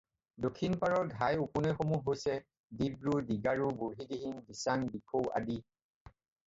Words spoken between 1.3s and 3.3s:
উপনৈসমূহ হৈছৈ- Dibru,